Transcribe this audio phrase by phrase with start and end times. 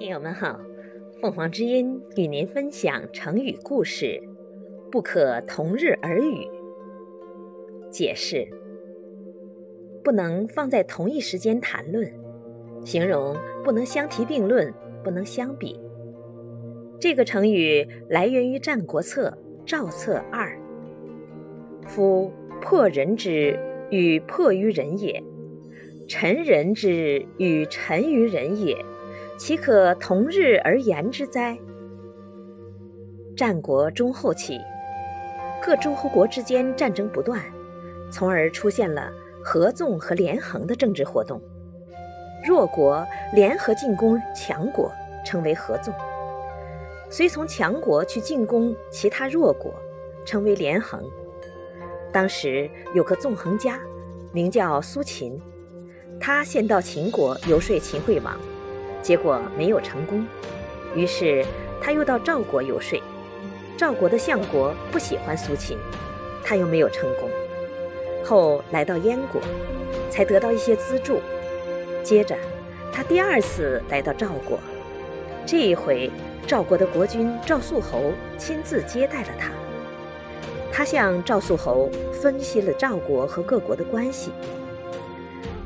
[0.00, 0.58] 听友们好，
[1.20, 4.18] 凤凰之音与您分享成语故事
[4.90, 6.48] “不可同日而语”。
[7.92, 8.48] 解释：
[10.02, 12.10] 不能放在同一时间谈论，
[12.82, 14.72] 形容不能相提并论，
[15.04, 15.78] 不能相比。
[16.98, 19.36] 这个成语来源于《战国策·
[19.66, 20.48] 赵策二》
[21.86, 23.54] ：“夫破人之
[23.90, 25.22] 与破于人也，
[26.08, 28.82] 臣人之与臣于人也。”
[29.40, 31.56] 岂可同日而言之哉？
[33.34, 34.60] 战国中后期，
[35.62, 37.42] 各诸侯国之间战争不断，
[38.12, 39.10] 从而出现了
[39.42, 41.40] 合纵和连横的政治活动。
[42.46, 44.92] 弱国联合进攻强国，
[45.24, 45.90] 称为合纵；
[47.08, 49.72] 随从强国去进攻其他弱国，
[50.26, 51.02] 称为连横。
[52.12, 53.80] 当时有个纵横家，
[54.32, 55.40] 名叫苏秦，
[56.20, 58.38] 他先到秦国游说秦惠王。
[59.02, 60.26] 结果没有成功，
[60.94, 61.44] 于是
[61.80, 63.00] 他又到赵国游说。
[63.76, 65.78] 赵国的相国不喜欢苏秦，
[66.44, 67.28] 他又没有成功。
[68.22, 69.40] 后来到燕国，
[70.10, 71.20] 才得到一些资助。
[72.02, 72.36] 接着，
[72.92, 74.58] 他第二次来到赵国，
[75.46, 76.10] 这一回
[76.46, 79.50] 赵国的国君赵肃侯亲自接待了他。
[80.70, 84.30] 他向赵肃侯分析了赵国和各国的关系。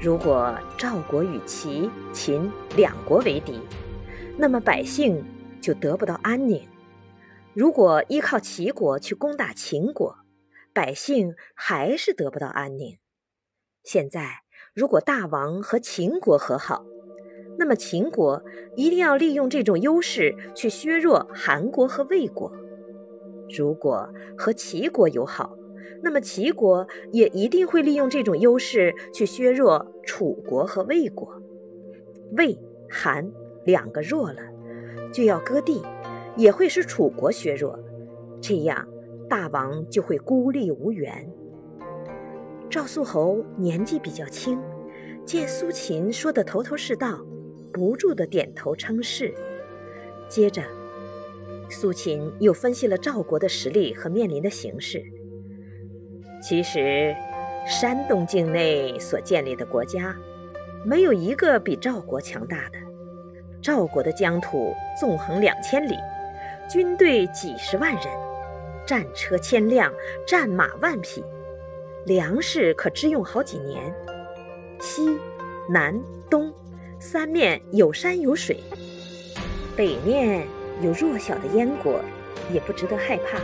[0.00, 3.60] 如果赵国与齐、秦两国为敌，
[4.36, 5.24] 那么百姓
[5.60, 6.60] 就得不到安宁；
[7.52, 10.16] 如果依靠齐国去攻打秦国，
[10.72, 12.96] 百姓还是得不到安宁。
[13.82, 16.84] 现在，如果大王和秦国和好，
[17.58, 18.44] 那么秦国
[18.76, 22.52] 一定要利用这种优势去削弱韩国和魏国；
[23.56, 25.56] 如果和齐国友好，
[26.02, 31.42] 那么齐国也一定会利用这种优势去削弱楚国和魏国，
[32.36, 33.30] 魏、韩
[33.64, 34.40] 两个弱了，
[35.12, 35.82] 就要割地，
[36.36, 37.78] 也会使楚国削弱，
[38.40, 38.86] 这样
[39.28, 41.28] 大王就会孤立无援。
[42.70, 44.58] 赵肃侯年纪比较轻，
[45.24, 47.24] 见苏秦说的头头是道，
[47.72, 49.34] 不住的点头称是。
[50.28, 50.62] 接着，
[51.70, 55.02] 苏秦又分析了赵国的实力和面临的形势。
[56.40, 57.14] 其实，
[57.66, 60.16] 山东境内所建立的国家，
[60.84, 62.78] 没有一个比赵国强大的。
[63.60, 65.96] 赵国的疆土纵横两千里，
[66.70, 68.02] 军队几十万人，
[68.86, 69.92] 战车千辆，
[70.24, 71.24] 战马万匹，
[72.06, 73.92] 粮食可支用好几年。
[74.80, 75.18] 西、
[75.68, 76.00] 南、
[76.30, 76.52] 东
[77.00, 78.62] 三面有山有水，
[79.76, 80.46] 北面
[80.80, 82.00] 有弱小的燕国，
[82.52, 83.40] 也不值得害怕。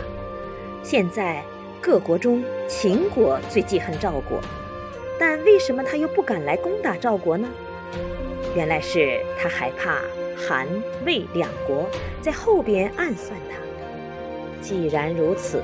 [0.81, 1.43] 现在。
[1.85, 4.41] 各国中，秦国最记恨赵国，
[5.19, 7.47] 但为什么他又不敢来攻打赵国呢？
[8.55, 9.99] 原来是他害怕
[10.35, 10.67] 韩、
[11.05, 11.87] 魏两国
[12.23, 13.57] 在后边暗算他。
[14.63, 15.61] 既然如此，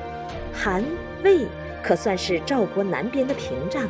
[0.54, 0.84] 韩、
[1.24, 1.48] 魏
[1.82, 3.90] 可算是赵国南边的屏障了。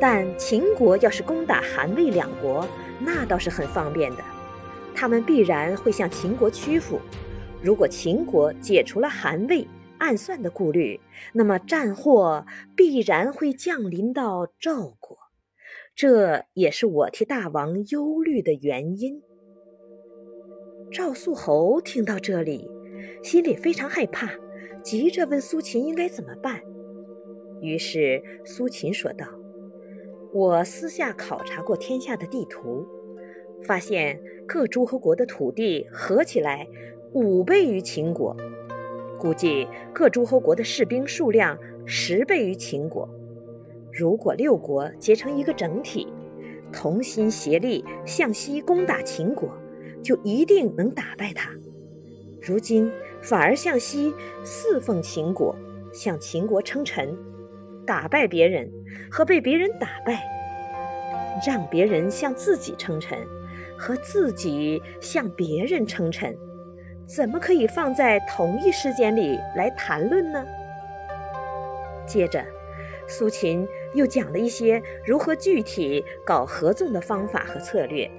[0.00, 2.66] 但秦国要是攻打韩、魏两国，
[2.98, 4.24] 那倒是很方便的，
[4.94, 6.98] 他们必然会向秦国屈服。
[7.60, 9.68] 如果秦国解除了韩、魏，
[10.04, 11.00] 暗算的顾虑，
[11.32, 12.44] 那么战祸
[12.76, 15.16] 必然会降临到赵国，
[15.96, 19.22] 这也是我替大王忧虑的原因。
[20.92, 22.68] 赵肃侯听到这里，
[23.22, 24.28] 心里非常害怕，
[24.82, 26.60] 急着问苏秦应该怎么办。
[27.62, 29.26] 于是苏秦说道
[30.34, 32.86] ：“我私下考察过天下的地图，
[33.62, 36.68] 发现各诸侯国的土地合起来
[37.14, 38.36] 五倍于秦国。”
[39.24, 43.08] 估计各诸侯国的士兵数量十倍于秦国。
[43.90, 46.12] 如果六国结成一个整体，
[46.70, 49.50] 同心协力向西攻打秦国，
[50.02, 51.48] 就一定能打败他。
[52.38, 52.92] 如今
[53.22, 54.12] 反而向西
[54.44, 55.56] 侍奉秦国，
[55.90, 57.16] 向秦国称臣，
[57.86, 58.70] 打败别人
[59.10, 60.22] 和被别人打败，
[61.46, 63.18] 让别人向自己称臣
[63.78, 66.36] 和自己向别人称臣。
[67.06, 70.42] 怎么可以放在同一时间里来谈论呢？
[72.06, 72.42] 接着，
[73.06, 78.10] 苏秦又讲了一些如何具体搞合纵的方法和策略。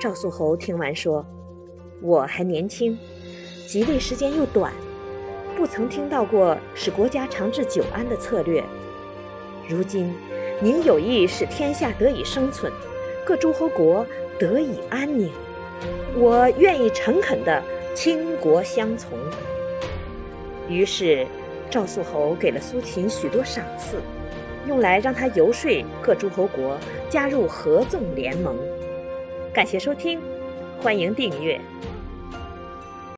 [0.00, 1.24] 赵肃侯听完说
[2.00, 2.98] ：“我还年轻，
[3.66, 4.72] 即位时间又短，
[5.54, 8.64] 不曾听到过使国家长治久安的策略。
[9.68, 10.14] 如今
[10.62, 12.72] 您有意使天下得以生存，
[13.22, 14.06] 各诸侯国
[14.38, 15.30] 得以安宁，
[16.16, 17.62] 我愿意诚恳的。”
[18.00, 19.18] 倾国相从。
[20.68, 21.26] 于是，
[21.68, 23.96] 赵肃侯给了苏秦许多赏赐，
[24.68, 26.78] 用来让他游说各诸侯国
[27.10, 28.56] 加入合纵联盟。
[29.52, 30.20] 感谢收听，
[30.80, 31.60] 欢迎订阅。